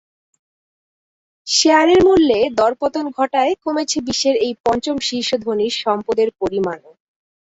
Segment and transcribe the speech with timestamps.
[1.47, 6.91] শেয়ারের মূল্যে দরপতন ঘটায় কমেছে বিশ্বের এই পঞ্চম শীর্ষ ধনীর সম্পদের পরিমাণও।